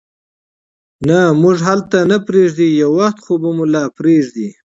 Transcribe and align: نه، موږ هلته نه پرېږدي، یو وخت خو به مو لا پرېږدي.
نه، 1.07 1.19
موږ 1.41 1.55
هلته 1.67 1.97
نه 2.11 2.17
پرېږدي، 2.27 2.67
یو 2.81 2.91
وخت 2.99 3.17
خو 3.25 3.33
به 3.41 3.49
مو 3.55 3.65
لا 3.73 3.83
پرېږدي. 3.97 4.47